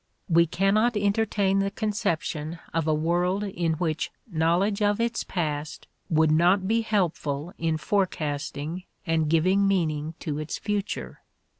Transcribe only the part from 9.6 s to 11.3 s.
meaning to its future.